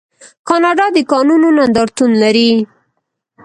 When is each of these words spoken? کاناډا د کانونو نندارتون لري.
کاناډا 0.47 0.87
د 0.95 0.97
کانونو 1.11 1.47
نندارتون 1.57 2.11
لري. 2.21 2.51